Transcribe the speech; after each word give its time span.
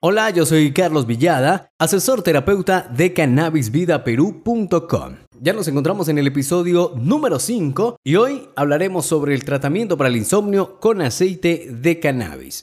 Hola, 0.00 0.30
yo 0.30 0.46
soy 0.46 0.72
Carlos 0.72 1.08
Villada, 1.08 1.72
asesor 1.76 2.22
terapeuta 2.22 2.88
de 2.96 3.12
cannabisvidaperú.com. 3.12 5.16
Ya 5.40 5.52
nos 5.52 5.66
encontramos 5.66 6.08
en 6.08 6.18
el 6.18 6.28
episodio 6.28 6.92
número 6.94 7.40
5 7.40 7.96
y 8.04 8.14
hoy 8.14 8.48
hablaremos 8.54 9.06
sobre 9.06 9.34
el 9.34 9.42
tratamiento 9.42 9.96
para 9.96 10.08
el 10.08 10.14
insomnio 10.14 10.78
con 10.78 11.02
aceite 11.02 11.66
de 11.72 11.98
cannabis. 11.98 12.62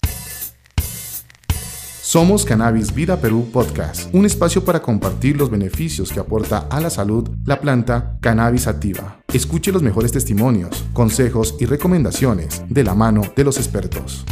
Somos 2.02 2.46
Cannabis 2.46 2.96
Vida 2.96 3.20
Perú 3.20 3.50
Podcast, 3.52 4.16
un 4.16 4.26
espacio 4.26 4.64
para 4.64 4.82
compartir 4.82 5.36
los 5.36 5.52
beneficios 5.52 6.14
que 6.14 6.22
aporta 6.22 6.70
a 6.70 6.80
la 6.80 6.90
salud 6.90 7.30
la 7.44 7.60
planta 7.60 8.18
cannabis 8.22 8.68
activa. 8.68 9.20
Escuche 9.34 9.74
los 9.74 9.84
mejores 9.84 10.14
testimonios, 10.14 10.86
consejos 10.94 11.58
y 11.60 11.66
recomendaciones 11.66 12.64
de 12.70 12.86
la 12.86 12.96
mano 12.96 13.24
de 13.36 13.44
los 13.44 13.58
expertos. 13.58 14.24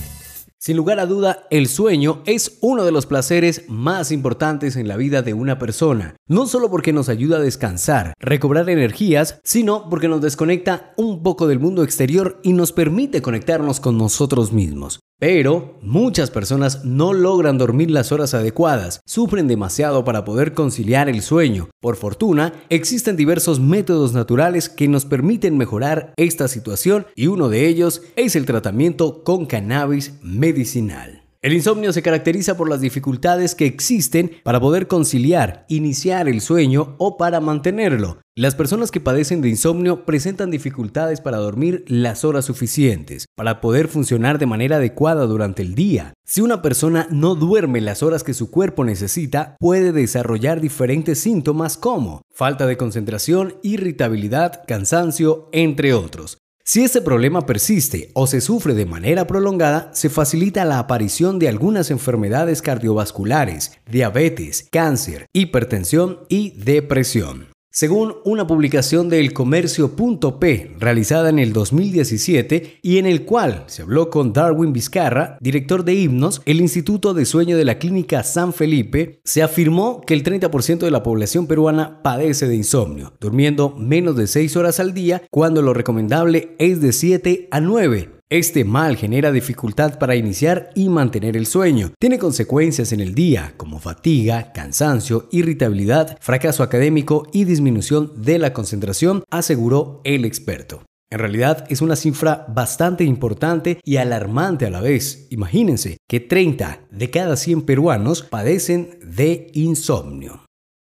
Sin 0.66 0.78
lugar 0.78 1.02
a 1.02 1.06
duda, 1.06 1.46
el 1.50 1.68
sueño 1.68 2.24
es 2.26 2.58
uno 2.62 2.86
de 2.86 2.94
los 2.94 3.06
placeres 3.06 3.66
más 3.68 4.14
importantes 4.14 4.78
en 4.78 4.88
la 4.88 4.96
vida 4.96 5.22
de 5.22 5.34
una 5.34 5.60
persona, 5.60 6.16
no 6.26 6.48
solo 6.48 6.72
porque 6.72 6.94
nos 6.94 7.10
ayuda 7.10 7.36
a 7.36 7.42
descansar, 7.42 8.14
recobrar 8.18 8.70
energías, 8.70 9.42
sino 9.44 9.90
porque 9.90 10.08
nos 10.08 10.22
desconecta 10.22 10.94
un 10.96 11.22
poco 11.22 11.48
del 11.48 11.60
mundo 11.60 11.84
exterior 11.84 12.40
y 12.44 12.54
nos 12.54 12.72
permite 12.72 13.22
conectarnos 13.22 13.82
con 13.82 13.98
nosotros 13.98 14.54
mismos. 14.54 15.02
Pero 15.20 15.80
muchas 15.82 16.32
personas 16.32 16.84
no 16.84 17.14
logran 17.14 17.58
dormir 17.58 17.90
las 17.90 18.12
horas 18.12 18.34
adecuadas, 18.34 19.02
sufren 19.06 19.48
demasiado 19.48 20.04
para 20.04 20.26
poder 20.26 20.54
conciliar 20.54 21.10
el 21.10 21.22
sueño. 21.22 21.70
Por 21.80 21.96
fortuna, 21.96 22.54
existen 22.70 23.16
diversos 23.16 23.60
métodos 23.60 24.14
naturales 24.14 24.70
que 24.70 24.88
nos 24.88 25.06
permiten 25.06 25.58
mejorar 25.58 26.14
esta 26.18 26.48
situación 26.48 27.08
y 27.16 27.28
uno 27.28 27.50
de 27.50 27.68
ellos 27.68 28.02
es 28.16 28.36
el 28.36 28.46
tratamiento 28.46 29.24
con 29.24 29.46
cannabis 29.46 30.14
medicinal. 30.22 31.23
El 31.44 31.52
insomnio 31.52 31.92
se 31.92 32.02
caracteriza 32.02 32.56
por 32.56 32.70
las 32.70 32.80
dificultades 32.80 33.54
que 33.54 33.66
existen 33.66 34.32
para 34.46 34.62
poder 34.62 34.88
conciliar, 34.88 35.66
iniciar 35.68 36.30
el 36.30 36.40
sueño 36.40 36.96
o 37.00 37.18
para 37.18 37.42
mantenerlo. 37.42 38.22
Las 38.34 38.56
personas 38.56 38.92
que 38.92 39.02
padecen 39.02 39.42
de 39.42 39.50
insomnio 39.50 40.06
presentan 40.06 40.52
dificultades 40.52 41.20
para 41.20 41.40
dormir 41.40 41.84
las 41.86 42.24
horas 42.24 42.46
suficientes, 42.46 43.26
para 43.36 43.60
poder 43.60 43.90
funcionar 43.90 44.40
de 44.40 44.46
manera 44.46 44.78
adecuada 44.78 45.26
durante 45.26 45.64
el 45.64 45.76
día. 45.76 46.14
Si 46.26 46.40
una 46.40 46.62
persona 46.62 47.08
no 47.12 47.36
duerme 47.36 47.82
las 47.82 48.04
horas 48.04 48.24
que 48.24 48.34
su 48.34 48.50
cuerpo 48.50 48.86
necesita, 48.86 49.58
puede 49.60 49.92
desarrollar 49.92 50.62
diferentes 50.62 51.20
síntomas 51.20 51.76
como 51.76 52.22
falta 52.34 52.66
de 52.68 52.78
concentración, 52.78 53.56
irritabilidad, 53.64 54.64
cansancio, 54.66 55.50
entre 55.52 55.94
otros. 55.94 56.38
Si 56.66 56.82
este 56.82 57.02
problema 57.02 57.46
persiste 57.46 58.10
o 58.14 58.26
se 58.26 58.40
sufre 58.40 58.74
de 58.74 58.86
manera 58.86 59.28
prolongada, 59.28 59.92
se 59.94 60.10
facilita 60.10 60.64
la 60.64 60.80
aparición 60.80 61.38
de 61.38 61.50
algunas 61.50 61.92
enfermedades 61.92 62.62
cardiovasculares, 62.62 63.74
diabetes, 63.86 64.70
cáncer, 64.72 65.26
hipertensión 65.34 66.20
y 66.30 66.52
depresión. 66.52 67.53
Según 67.76 68.18
una 68.24 68.46
publicación 68.46 69.10
del 69.10 69.34
Comercio.p 69.34 70.76
realizada 70.78 71.30
en 71.30 71.40
el 71.40 71.54
2017 71.54 72.78
y 72.84 73.00
en 73.00 73.08
el 73.08 73.26
cual 73.26 73.64
se 73.66 73.82
habló 73.82 74.12
con 74.12 74.32
Darwin 74.32 74.74
Vizcarra, 74.74 75.40
director 75.42 75.84
de 75.84 75.96
himnos, 75.96 76.44
el 76.46 76.62
Instituto 76.62 77.16
de 77.16 77.26
Sueño 77.26 77.58
de 77.58 77.66
la 77.66 77.80
Clínica 77.80 78.22
San 78.22 78.54
Felipe, 78.54 79.22
se 79.24 79.42
afirmó 79.42 80.02
que 80.02 80.14
el 80.14 80.24
30% 80.24 80.78
de 80.82 80.92
la 80.92 81.02
población 81.02 81.48
peruana 81.48 82.04
padece 82.04 82.48
de 82.48 82.58
insomnio, 82.58 83.14
durmiendo 83.20 83.72
menos 83.72 84.16
de 84.18 84.28
6 84.28 84.56
horas 84.56 84.80
al 84.80 84.94
día 84.94 85.24
cuando 85.32 85.64
lo 85.64 85.74
recomendable 85.74 86.56
es 86.60 86.80
de 86.80 86.94
7 86.94 87.48
a 87.50 87.60
9. 87.60 88.23
Este 88.34 88.66
mal 88.66 88.98
genera 88.98 89.32
dificultad 89.32 90.00
para 90.00 90.16
iniciar 90.16 90.72
y 90.74 90.90
mantener 90.90 91.38
el 91.38 91.46
sueño. 91.46 91.92
Tiene 92.00 92.18
consecuencias 92.18 92.92
en 92.92 93.00
el 93.00 93.14
día, 93.14 93.54
como 93.58 93.78
fatiga, 93.78 94.52
cansancio, 94.54 95.28
irritabilidad, 95.32 96.18
fracaso 96.20 96.64
académico 96.64 97.28
y 97.32 97.44
disminución 97.44 98.12
de 98.24 98.40
la 98.40 98.52
concentración, 98.52 99.24
aseguró 99.30 100.02
el 100.04 100.26
experto. 100.26 100.82
En 101.12 101.20
realidad 101.20 101.66
es 101.70 101.84
una 101.84 101.96
cifra 101.96 102.48
bastante 102.50 103.04
importante 103.04 103.80
y 103.84 103.98
alarmante 103.98 104.66
a 104.66 104.72
la 104.72 104.82
vez. 104.82 105.28
Imagínense 105.30 105.98
que 106.10 106.20
30 106.20 106.88
de 106.90 107.12
cada 107.12 107.38
100 107.38 107.62
peruanos 107.62 108.24
padecen 108.24 108.98
de 109.06 109.52
insomnio. 109.54 110.44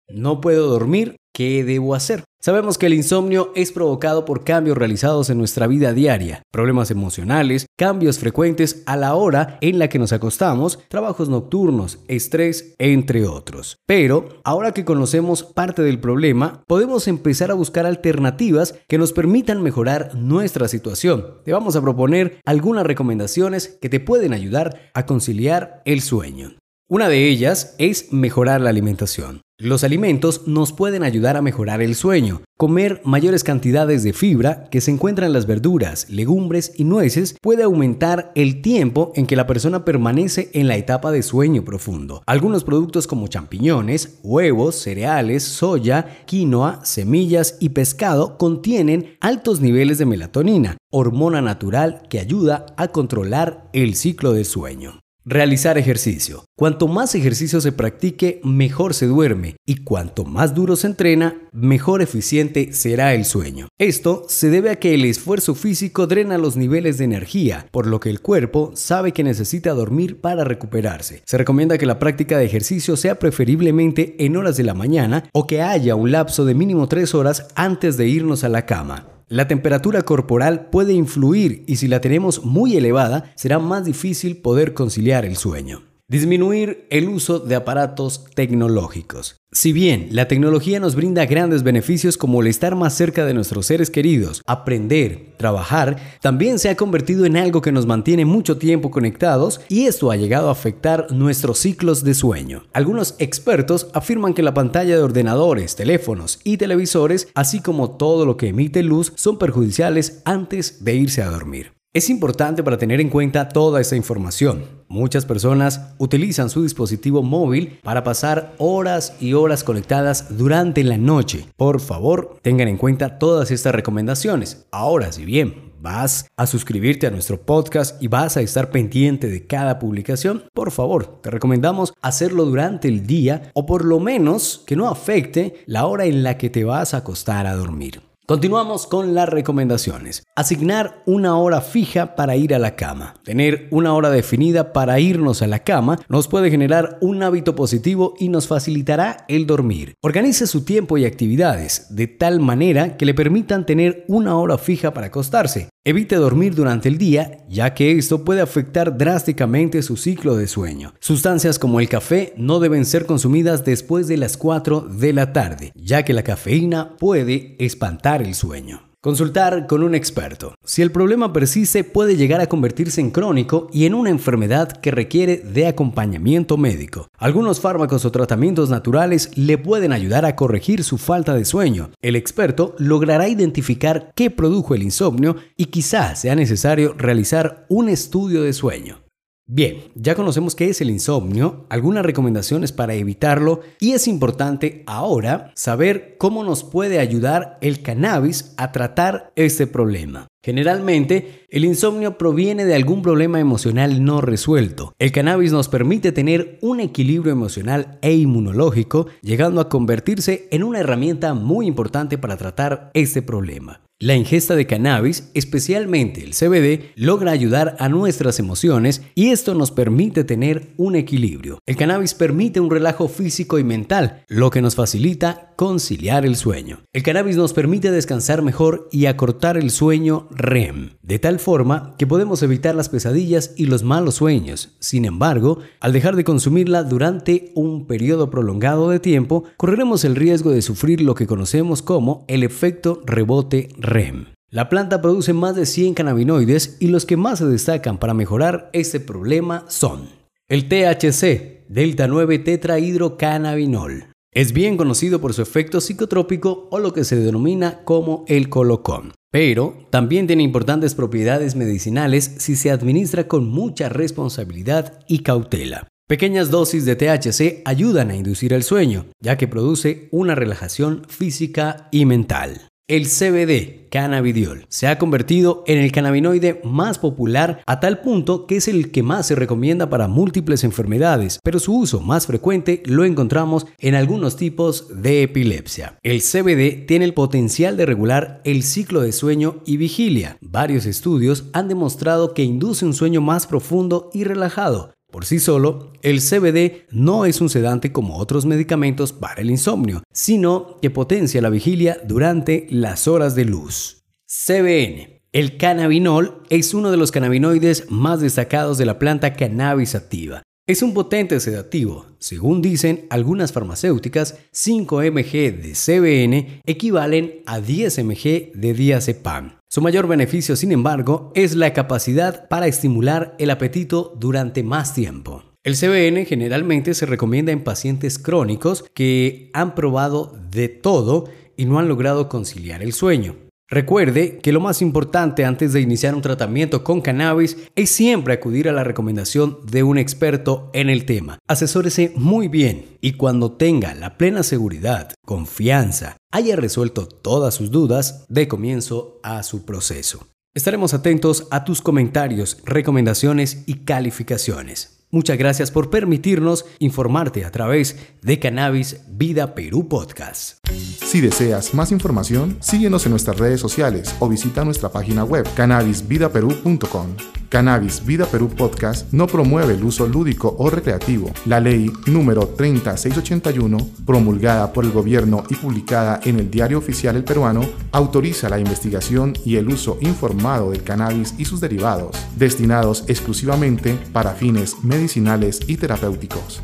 No 0.08 0.40
puedo 0.40 0.66
dormir, 0.66 1.14
¿qué 1.32 1.62
debo 1.62 1.94
hacer? 1.94 2.24
Sabemos 2.46 2.78
que 2.78 2.86
el 2.86 2.94
insomnio 2.94 3.50
es 3.56 3.72
provocado 3.72 4.24
por 4.24 4.44
cambios 4.44 4.78
realizados 4.78 5.30
en 5.30 5.38
nuestra 5.38 5.66
vida 5.66 5.92
diaria, 5.92 6.42
problemas 6.52 6.92
emocionales, 6.92 7.66
cambios 7.76 8.20
frecuentes 8.20 8.84
a 8.86 8.96
la 8.96 9.16
hora 9.16 9.58
en 9.60 9.80
la 9.80 9.88
que 9.88 9.98
nos 9.98 10.12
acostamos, 10.12 10.78
trabajos 10.88 11.28
nocturnos, 11.28 11.98
estrés, 12.06 12.76
entre 12.78 13.26
otros. 13.26 13.78
Pero, 13.84 14.28
ahora 14.44 14.70
que 14.70 14.84
conocemos 14.84 15.42
parte 15.42 15.82
del 15.82 15.98
problema, 15.98 16.62
podemos 16.68 17.08
empezar 17.08 17.50
a 17.50 17.54
buscar 17.54 17.84
alternativas 17.84 18.76
que 18.86 18.96
nos 18.96 19.12
permitan 19.12 19.60
mejorar 19.60 20.14
nuestra 20.14 20.68
situación. 20.68 21.38
Te 21.44 21.52
vamos 21.52 21.74
a 21.74 21.82
proponer 21.82 22.38
algunas 22.44 22.86
recomendaciones 22.86 23.76
que 23.80 23.88
te 23.88 23.98
pueden 23.98 24.32
ayudar 24.32 24.92
a 24.94 25.04
conciliar 25.04 25.82
el 25.84 26.00
sueño. 26.00 26.52
Una 26.88 27.08
de 27.08 27.26
ellas 27.26 27.74
es 27.78 28.12
mejorar 28.12 28.60
la 28.60 28.70
alimentación. 28.70 29.40
Los 29.58 29.84
alimentos 29.84 30.46
nos 30.46 30.74
pueden 30.74 31.02
ayudar 31.02 31.38
a 31.38 31.40
mejorar 31.40 31.80
el 31.80 31.94
sueño. 31.94 32.42
Comer 32.58 33.00
mayores 33.04 33.42
cantidades 33.42 34.02
de 34.02 34.12
fibra 34.12 34.68
que 34.70 34.82
se 34.82 34.90
encuentra 34.90 35.24
en 35.24 35.32
las 35.32 35.46
verduras, 35.46 36.10
legumbres 36.10 36.72
y 36.76 36.84
nueces 36.84 37.38
puede 37.40 37.62
aumentar 37.62 38.32
el 38.34 38.60
tiempo 38.60 39.12
en 39.14 39.26
que 39.26 39.34
la 39.34 39.46
persona 39.46 39.82
permanece 39.82 40.50
en 40.52 40.68
la 40.68 40.76
etapa 40.76 41.10
de 41.10 41.22
sueño 41.22 41.64
profundo. 41.64 42.22
Algunos 42.26 42.64
productos 42.64 43.06
como 43.06 43.28
champiñones, 43.28 44.18
huevos, 44.22 44.74
cereales, 44.74 45.44
soya, 45.44 46.18
quinoa, 46.26 46.84
semillas 46.84 47.56
y 47.58 47.70
pescado 47.70 48.36
contienen 48.36 49.16
altos 49.22 49.62
niveles 49.62 49.96
de 49.96 50.04
melatonina, 50.04 50.76
hormona 50.90 51.40
natural 51.40 52.02
que 52.10 52.20
ayuda 52.20 52.66
a 52.76 52.88
controlar 52.88 53.70
el 53.72 53.94
ciclo 53.94 54.34
del 54.34 54.44
sueño. 54.44 55.00
Realizar 55.28 55.76
ejercicio. 55.76 56.44
Cuanto 56.56 56.86
más 56.86 57.16
ejercicio 57.16 57.60
se 57.60 57.72
practique, 57.72 58.40
mejor 58.44 58.94
se 58.94 59.08
duerme 59.08 59.56
y 59.66 59.82
cuanto 59.82 60.24
más 60.24 60.54
duro 60.54 60.76
se 60.76 60.86
entrena, 60.86 61.34
mejor 61.50 62.00
eficiente 62.00 62.72
será 62.72 63.12
el 63.12 63.24
sueño. 63.24 63.66
Esto 63.76 64.22
se 64.28 64.50
debe 64.50 64.70
a 64.70 64.76
que 64.76 64.94
el 64.94 65.04
esfuerzo 65.04 65.56
físico 65.56 66.06
drena 66.06 66.38
los 66.38 66.56
niveles 66.56 66.98
de 66.98 67.06
energía, 67.06 67.66
por 67.72 67.88
lo 67.88 67.98
que 67.98 68.08
el 68.08 68.20
cuerpo 68.20 68.70
sabe 68.76 69.10
que 69.10 69.24
necesita 69.24 69.74
dormir 69.74 70.20
para 70.20 70.44
recuperarse. 70.44 71.22
Se 71.26 71.36
recomienda 71.36 71.76
que 71.76 71.86
la 71.86 71.98
práctica 71.98 72.38
de 72.38 72.44
ejercicio 72.44 72.96
sea 72.96 73.18
preferiblemente 73.18 74.14
en 74.24 74.36
horas 74.36 74.56
de 74.56 74.62
la 74.62 74.74
mañana 74.74 75.24
o 75.32 75.48
que 75.48 75.60
haya 75.60 75.96
un 75.96 76.12
lapso 76.12 76.44
de 76.44 76.54
mínimo 76.54 76.86
3 76.86 77.16
horas 77.16 77.48
antes 77.56 77.96
de 77.96 78.06
irnos 78.06 78.44
a 78.44 78.48
la 78.48 78.64
cama. 78.64 79.15
La 79.28 79.48
temperatura 79.48 80.02
corporal 80.02 80.70
puede 80.70 80.92
influir 80.92 81.64
y 81.66 81.76
si 81.76 81.88
la 81.88 82.00
tenemos 82.00 82.44
muy 82.44 82.76
elevada 82.76 83.32
será 83.34 83.58
más 83.58 83.84
difícil 83.84 84.36
poder 84.36 84.72
conciliar 84.72 85.24
el 85.24 85.36
sueño. 85.36 85.82
Disminuir 86.08 86.86
el 86.90 87.08
uso 87.08 87.40
de 87.40 87.56
aparatos 87.56 88.26
tecnológicos. 88.32 89.34
Si 89.50 89.72
bien 89.72 90.06
la 90.12 90.28
tecnología 90.28 90.78
nos 90.78 90.94
brinda 90.94 91.26
grandes 91.26 91.64
beneficios 91.64 92.16
como 92.16 92.40
el 92.40 92.46
estar 92.46 92.76
más 92.76 92.94
cerca 92.94 93.26
de 93.26 93.34
nuestros 93.34 93.66
seres 93.66 93.90
queridos, 93.90 94.40
aprender, 94.46 95.34
trabajar, 95.36 95.96
también 96.20 96.60
se 96.60 96.68
ha 96.68 96.76
convertido 96.76 97.26
en 97.26 97.36
algo 97.36 97.60
que 97.60 97.72
nos 97.72 97.86
mantiene 97.86 98.24
mucho 98.24 98.56
tiempo 98.56 98.92
conectados 98.92 99.60
y 99.68 99.86
esto 99.86 100.12
ha 100.12 100.16
llegado 100.16 100.48
a 100.48 100.52
afectar 100.52 101.08
nuestros 101.10 101.58
ciclos 101.58 102.04
de 102.04 102.14
sueño. 102.14 102.62
Algunos 102.72 103.16
expertos 103.18 103.88
afirman 103.92 104.32
que 104.32 104.44
la 104.44 104.54
pantalla 104.54 104.94
de 104.94 105.02
ordenadores, 105.02 105.74
teléfonos 105.74 106.38
y 106.44 106.56
televisores, 106.56 107.26
así 107.34 107.58
como 107.60 107.96
todo 107.96 108.26
lo 108.26 108.36
que 108.36 108.50
emite 108.50 108.84
luz, 108.84 109.12
son 109.16 109.38
perjudiciales 109.38 110.22
antes 110.24 110.84
de 110.84 110.94
irse 110.94 111.22
a 111.22 111.30
dormir. 111.30 111.72
Es 111.92 112.10
importante 112.10 112.62
para 112.62 112.78
tener 112.78 113.00
en 113.00 113.10
cuenta 113.10 113.48
toda 113.48 113.80
esta 113.80 113.96
información. 113.96 114.75
Muchas 114.88 115.26
personas 115.26 115.94
utilizan 115.98 116.48
su 116.48 116.62
dispositivo 116.62 117.22
móvil 117.22 117.78
para 117.82 118.04
pasar 118.04 118.54
horas 118.58 119.14
y 119.20 119.32
horas 119.32 119.64
conectadas 119.64 120.36
durante 120.38 120.84
la 120.84 120.96
noche. 120.96 121.46
Por 121.56 121.80
favor, 121.80 122.38
tengan 122.42 122.68
en 122.68 122.76
cuenta 122.76 123.18
todas 123.18 123.50
estas 123.50 123.74
recomendaciones. 123.74 124.66
Ahora, 124.70 125.10
si 125.10 125.24
bien 125.24 125.72
vas 125.80 126.30
a 126.36 126.46
suscribirte 126.46 127.06
a 127.06 127.10
nuestro 127.10 127.40
podcast 127.40 128.02
y 128.02 128.08
vas 128.08 128.36
a 128.36 128.40
estar 128.40 128.70
pendiente 128.70 129.28
de 129.28 129.46
cada 129.46 129.78
publicación, 129.78 130.44
por 130.54 130.70
favor, 130.70 131.20
te 131.20 131.30
recomendamos 131.30 131.94
hacerlo 132.00 132.44
durante 132.44 132.88
el 132.88 133.06
día 133.06 133.50
o 133.54 133.66
por 133.66 133.84
lo 133.84 134.00
menos 134.00 134.62
que 134.66 134.76
no 134.76 134.88
afecte 134.88 135.64
la 135.66 135.86
hora 135.86 136.06
en 136.06 136.22
la 136.22 136.38
que 136.38 136.50
te 136.50 136.64
vas 136.64 136.94
a 136.94 136.98
acostar 136.98 137.46
a 137.46 137.54
dormir. 137.54 138.05
Continuamos 138.26 138.88
con 138.88 139.14
las 139.14 139.28
recomendaciones. 139.28 140.24
Asignar 140.34 141.00
una 141.06 141.38
hora 141.38 141.60
fija 141.60 142.16
para 142.16 142.34
ir 142.34 142.56
a 142.56 142.58
la 142.58 142.74
cama. 142.74 143.14
Tener 143.22 143.68
una 143.70 143.94
hora 143.94 144.10
definida 144.10 144.72
para 144.72 144.98
irnos 144.98 145.42
a 145.42 145.46
la 145.46 145.60
cama 145.60 146.00
nos 146.08 146.26
puede 146.26 146.50
generar 146.50 146.98
un 147.00 147.22
hábito 147.22 147.54
positivo 147.54 148.14
y 148.18 148.28
nos 148.28 148.48
facilitará 148.48 149.26
el 149.28 149.46
dormir. 149.46 149.94
Organice 150.02 150.48
su 150.48 150.64
tiempo 150.64 150.98
y 150.98 151.04
actividades 151.04 151.86
de 151.94 152.08
tal 152.08 152.40
manera 152.40 152.96
que 152.96 153.06
le 153.06 153.14
permitan 153.14 153.64
tener 153.64 154.04
una 154.08 154.36
hora 154.36 154.58
fija 154.58 154.92
para 154.92 155.06
acostarse. 155.06 155.68
Evite 155.84 156.16
dormir 156.16 156.56
durante 156.56 156.88
el 156.88 156.98
día, 156.98 157.44
ya 157.48 157.72
que 157.72 157.92
esto 157.92 158.24
puede 158.24 158.40
afectar 158.40 158.98
drásticamente 158.98 159.82
su 159.82 159.96
ciclo 159.96 160.34
de 160.34 160.48
sueño. 160.48 160.94
Sustancias 160.98 161.60
como 161.60 161.78
el 161.78 161.88
café 161.88 162.34
no 162.36 162.58
deben 162.58 162.84
ser 162.86 163.06
consumidas 163.06 163.64
después 163.64 164.08
de 164.08 164.16
las 164.16 164.36
4 164.36 164.80
de 164.80 165.12
la 165.12 165.32
tarde, 165.32 165.70
ya 165.76 166.04
que 166.04 166.12
la 166.12 166.24
cafeína 166.24 166.96
puede 166.98 167.54
espantar 167.60 168.15
el 168.22 168.34
sueño. 168.34 168.82
Consultar 169.06 169.68
con 169.68 169.84
un 169.84 169.94
experto. 169.94 170.56
Si 170.64 170.82
el 170.82 170.90
problema 170.90 171.32
persiste, 171.32 171.84
puede 171.84 172.16
llegar 172.16 172.40
a 172.40 172.48
convertirse 172.48 173.00
en 173.00 173.12
crónico 173.12 173.68
y 173.72 173.86
en 173.86 173.94
una 173.94 174.10
enfermedad 174.10 174.72
que 174.72 174.90
requiere 174.90 175.36
de 175.36 175.68
acompañamiento 175.68 176.56
médico. 176.56 177.06
Algunos 177.16 177.60
fármacos 177.60 178.04
o 178.04 178.10
tratamientos 178.10 178.68
naturales 178.68 179.30
le 179.36 179.58
pueden 179.58 179.92
ayudar 179.92 180.24
a 180.24 180.34
corregir 180.34 180.82
su 180.82 180.98
falta 180.98 181.34
de 181.34 181.44
sueño. 181.44 181.90
El 182.02 182.16
experto 182.16 182.74
logrará 182.78 183.28
identificar 183.28 184.10
qué 184.16 184.30
produjo 184.30 184.74
el 184.74 184.82
insomnio 184.82 185.36
y 185.56 185.66
quizás 185.66 186.22
sea 186.22 186.34
necesario 186.34 186.92
realizar 186.98 187.64
un 187.68 187.88
estudio 187.88 188.42
de 188.42 188.52
sueño. 188.52 189.05
Bien, 189.48 189.84
ya 189.94 190.16
conocemos 190.16 190.56
qué 190.56 190.70
es 190.70 190.80
el 190.80 190.90
insomnio, 190.90 191.66
algunas 191.68 192.04
recomendaciones 192.04 192.72
para 192.72 192.94
evitarlo 192.94 193.60
y 193.78 193.92
es 193.92 194.08
importante 194.08 194.82
ahora 194.86 195.52
saber 195.54 196.16
cómo 196.18 196.42
nos 196.42 196.64
puede 196.64 196.98
ayudar 196.98 197.56
el 197.60 197.80
cannabis 197.80 198.54
a 198.56 198.72
tratar 198.72 199.32
este 199.36 199.68
problema. 199.68 200.26
Generalmente, 200.42 201.46
el 201.48 201.64
insomnio 201.64 202.18
proviene 202.18 202.64
de 202.64 202.74
algún 202.74 203.02
problema 203.02 203.38
emocional 203.38 204.04
no 204.04 204.20
resuelto. 204.20 204.94
El 204.98 205.12
cannabis 205.12 205.52
nos 205.52 205.68
permite 205.68 206.10
tener 206.10 206.58
un 206.60 206.80
equilibrio 206.80 207.32
emocional 207.32 207.98
e 208.02 208.14
inmunológico, 208.14 209.06
llegando 209.22 209.60
a 209.60 209.68
convertirse 209.68 210.48
en 210.50 210.64
una 210.64 210.80
herramienta 210.80 211.34
muy 211.34 211.68
importante 211.68 212.18
para 212.18 212.36
tratar 212.36 212.90
este 212.94 213.22
problema. 213.22 213.85
La 213.98 214.14
ingesta 214.14 214.56
de 214.56 214.66
cannabis, 214.66 215.30
especialmente 215.32 216.22
el 216.22 216.34
CBD, 216.34 216.92
logra 216.96 217.32
ayudar 217.32 217.76
a 217.78 217.88
nuestras 217.88 218.38
emociones 218.38 219.00
y 219.14 219.30
esto 219.30 219.54
nos 219.54 219.70
permite 219.70 220.22
tener 220.22 220.74
un 220.76 220.96
equilibrio. 220.96 221.60
El 221.64 221.76
cannabis 221.76 222.12
permite 222.12 222.60
un 222.60 222.70
relajo 222.70 223.08
físico 223.08 223.58
y 223.58 223.64
mental, 223.64 224.22
lo 224.28 224.50
que 224.50 224.60
nos 224.60 224.74
facilita 224.74 225.45
conciliar 225.56 226.24
el 226.24 226.36
sueño. 226.36 226.80
El 226.92 227.02
cannabis 227.02 227.36
nos 227.36 227.52
permite 227.52 227.90
descansar 227.90 228.42
mejor 228.42 228.88
y 228.92 229.06
acortar 229.06 229.56
el 229.56 229.70
sueño 229.70 230.28
REM, 230.30 230.90
de 231.02 231.18
tal 231.18 231.38
forma 231.38 231.94
que 231.98 232.06
podemos 232.06 232.42
evitar 232.42 232.74
las 232.74 232.88
pesadillas 232.88 233.54
y 233.56 233.66
los 233.66 233.82
malos 233.82 234.16
sueños. 234.16 234.76
Sin 234.78 235.04
embargo, 235.04 235.58
al 235.80 235.92
dejar 235.92 236.14
de 236.14 236.24
consumirla 236.24 236.84
durante 236.84 237.52
un 237.54 237.86
periodo 237.86 238.30
prolongado 238.30 238.90
de 238.90 239.00
tiempo, 239.00 239.44
correremos 239.56 240.04
el 240.04 240.14
riesgo 240.14 240.50
de 240.50 240.62
sufrir 240.62 241.00
lo 241.00 241.14
que 241.14 241.26
conocemos 241.26 241.82
como 241.82 242.24
el 242.28 242.42
efecto 242.42 243.02
rebote 243.06 243.70
REM. 243.78 244.26
La 244.50 244.68
planta 244.68 245.02
produce 245.02 245.32
más 245.32 245.56
de 245.56 245.66
100 245.66 245.94
cannabinoides 245.94 246.76
y 246.78 246.88
los 246.88 247.04
que 247.04 247.16
más 247.16 247.40
se 247.40 247.46
destacan 247.46 247.98
para 247.98 248.14
mejorar 248.14 248.70
este 248.72 249.00
problema 249.00 249.64
son 249.68 250.08
el 250.48 250.68
THC, 250.68 251.66
delta 251.68 252.06
9 252.06 252.38
tetrahidrocannabinol. 252.38 254.15
Es 254.36 254.52
bien 254.52 254.76
conocido 254.76 255.18
por 255.18 255.32
su 255.32 255.40
efecto 255.40 255.80
psicotrópico 255.80 256.68
o 256.70 256.78
lo 256.78 256.92
que 256.92 257.04
se 257.04 257.16
denomina 257.16 257.80
como 257.84 258.26
el 258.28 258.50
colocón, 258.50 259.14
pero 259.32 259.88
también 259.88 260.26
tiene 260.26 260.42
importantes 260.42 260.94
propiedades 260.94 261.56
medicinales 261.56 262.34
si 262.36 262.54
se 262.54 262.70
administra 262.70 263.28
con 263.28 263.48
mucha 263.48 263.88
responsabilidad 263.88 265.00
y 265.08 265.20
cautela. 265.20 265.88
Pequeñas 266.06 266.50
dosis 266.50 266.84
de 266.84 266.96
THC 266.96 267.62
ayudan 267.64 268.10
a 268.10 268.14
inducir 268.14 268.52
el 268.52 268.62
sueño, 268.62 269.06
ya 269.22 269.38
que 269.38 269.48
produce 269.48 270.10
una 270.12 270.34
relajación 270.34 271.06
física 271.08 271.88
y 271.90 272.04
mental. 272.04 272.68
El 272.88 273.08
CBD, 273.08 273.88
cannabidiol, 273.90 274.64
se 274.68 274.86
ha 274.86 274.96
convertido 274.96 275.64
en 275.66 275.78
el 275.78 275.90
cannabinoide 275.90 276.60
más 276.62 277.00
popular 277.00 277.60
a 277.66 277.80
tal 277.80 278.00
punto 278.00 278.46
que 278.46 278.58
es 278.58 278.68
el 278.68 278.92
que 278.92 279.02
más 279.02 279.26
se 279.26 279.34
recomienda 279.34 279.90
para 279.90 280.06
múltiples 280.06 280.62
enfermedades, 280.62 281.40
pero 281.42 281.58
su 281.58 281.76
uso 281.76 281.98
más 281.98 282.28
frecuente 282.28 282.84
lo 282.86 283.04
encontramos 283.04 283.66
en 283.78 283.96
algunos 283.96 284.36
tipos 284.36 284.86
de 285.02 285.24
epilepsia. 285.24 285.98
El 286.04 286.22
CBD 286.22 286.86
tiene 286.86 287.06
el 287.06 287.12
potencial 287.12 287.76
de 287.76 287.86
regular 287.86 288.40
el 288.44 288.62
ciclo 288.62 289.00
de 289.00 289.10
sueño 289.10 289.62
y 289.66 289.78
vigilia. 289.78 290.38
Varios 290.40 290.86
estudios 290.86 291.46
han 291.54 291.66
demostrado 291.66 292.34
que 292.34 292.44
induce 292.44 292.84
un 292.84 292.94
sueño 292.94 293.20
más 293.20 293.48
profundo 293.48 294.10
y 294.14 294.22
relajado, 294.22 294.92
por 295.16 295.24
sí 295.24 295.38
solo, 295.38 295.94
el 296.02 296.20
CBD 296.20 296.84
no 296.90 297.24
es 297.24 297.40
un 297.40 297.48
sedante 297.48 297.90
como 297.90 298.18
otros 298.18 298.44
medicamentos 298.44 299.14
para 299.14 299.40
el 299.40 299.48
insomnio, 299.48 300.02
sino 300.12 300.76
que 300.82 300.90
potencia 300.90 301.40
la 301.40 301.48
vigilia 301.48 301.98
durante 302.04 302.66
las 302.68 303.08
horas 303.08 303.34
de 303.34 303.46
luz. 303.46 304.04
CBN. 304.26 305.22
El 305.32 305.56
cannabinol 305.56 306.42
es 306.50 306.74
uno 306.74 306.90
de 306.90 306.98
los 306.98 307.12
cannabinoides 307.12 307.90
más 307.90 308.20
destacados 308.20 308.76
de 308.76 308.84
la 308.84 308.98
planta 308.98 309.32
cannabis 309.32 309.94
activa. 309.94 310.42
Es 310.66 310.82
un 310.82 310.92
potente 310.92 311.40
sedativo. 311.40 312.04
Según 312.18 312.60
dicen 312.60 313.06
algunas 313.08 313.52
farmacéuticas, 313.52 314.36
5 314.52 315.00
mg 315.00 315.32
de 315.32 315.72
CBN 315.72 316.60
equivalen 316.66 317.40
a 317.46 317.62
10 317.62 318.04
mg 318.04 318.52
de 318.52 318.74
diazepam. 318.74 319.55
Su 319.68 319.82
mayor 319.82 320.06
beneficio, 320.06 320.56
sin 320.56 320.72
embargo, 320.72 321.32
es 321.34 321.54
la 321.54 321.72
capacidad 321.72 322.48
para 322.48 322.66
estimular 322.66 323.34
el 323.38 323.50
apetito 323.50 324.14
durante 324.18 324.62
más 324.62 324.94
tiempo. 324.94 325.42
El 325.64 325.76
CBN 325.76 326.24
generalmente 326.24 326.94
se 326.94 327.06
recomienda 327.06 327.50
en 327.50 327.64
pacientes 327.64 328.20
crónicos 328.20 328.84
que 328.94 329.50
han 329.52 329.74
probado 329.74 330.38
de 330.50 330.68
todo 330.68 331.28
y 331.56 331.64
no 331.64 331.78
han 331.80 331.88
logrado 331.88 332.28
conciliar 332.28 332.82
el 332.82 332.92
sueño. 332.92 333.45
Recuerde 333.68 334.38
que 334.38 334.52
lo 334.52 334.60
más 334.60 334.80
importante 334.80 335.44
antes 335.44 335.72
de 335.72 335.80
iniciar 335.80 336.14
un 336.14 336.22
tratamiento 336.22 336.84
con 336.84 337.00
cannabis 337.00 337.56
es 337.74 337.90
siempre 337.90 338.34
acudir 338.34 338.68
a 338.68 338.72
la 338.72 338.84
recomendación 338.84 339.58
de 339.64 339.82
un 339.82 339.98
experto 339.98 340.70
en 340.72 340.88
el 340.88 341.04
tema. 341.04 341.40
Asesórese 341.48 342.12
muy 342.14 342.46
bien 342.46 342.84
y 343.00 343.14
cuando 343.14 343.52
tenga 343.52 343.92
la 343.94 344.18
plena 344.18 344.44
seguridad, 344.44 345.12
confianza, 345.24 346.16
haya 346.30 346.54
resuelto 346.54 347.08
todas 347.08 347.54
sus 347.54 347.72
dudas, 347.72 348.24
de 348.28 348.46
comienzo 348.46 349.18
a 349.24 349.42
su 349.42 349.64
proceso. 349.64 350.28
Estaremos 350.54 350.94
atentos 350.94 351.48
a 351.50 351.64
tus 351.64 351.82
comentarios, 351.82 352.58
recomendaciones 352.64 353.64
y 353.66 353.84
calificaciones. 353.84 354.95
Muchas 355.16 355.38
gracias 355.38 355.70
por 355.70 355.88
permitirnos 355.88 356.66
informarte 356.78 357.46
a 357.46 357.50
través 357.50 357.96
de 358.20 358.38
Cannabis 358.38 359.00
Vida 359.08 359.54
Perú 359.54 359.88
Podcast. 359.88 360.58
Si 360.70 361.22
deseas 361.22 361.72
más 361.72 361.90
información, 361.90 362.58
síguenos 362.60 363.06
en 363.06 363.12
nuestras 363.12 363.38
redes 363.38 363.58
sociales 363.58 364.14
o 364.18 364.28
visita 364.28 364.62
nuestra 364.62 364.90
página 364.90 365.24
web 365.24 365.48
cannabisvidaperú.com. 365.54 367.16
Cannabis 367.48 368.04
Vida 368.04 368.26
Perú 368.26 368.48
Podcast 368.48 369.12
no 369.12 369.26
promueve 369.26 369.74
el 369.74 369.84
uso 369.84 370.06
lúdico 370.06 370.54
o 370.58 370.68
recreativo. 370.68 371.30
La 371.46 371.60
ley 371.60 371.90
número 372.06 372.48
30681, 372.48 373.78
promulgada 374.04 374.72
por 374.72 374.84
el 374.84 374.90
gobierno 374.90 375.44
y 375.48 375.54
publicada 375.54 376.20
en 376.24 376.40
el 376.40 376.50
Diario 376.50 376.78
Oficial 376.78 377.16
El 377.16 377.24
Peruano, 377.24 377.62
autoriza 377.92 378.48
la 378.48 378.58
investigación 378.58 379.34
y 379.44 379.56
el 379.56 379.68
uso 379.68 379.96
informado 380.00 380.72
del 380.72 380.82
cannabis 380.82 381.34
y 381.38 381.44
sus 381.44 381.60
derivados, 381.60 382.16
destinados 382.36 383.04
exclusivamente 383.06 383.96
para 384.12 384.34
fines 384.34 384.82
medicinales 385.06 385.60
y 385.68 385.76
terapéuticos. 385.76 386.60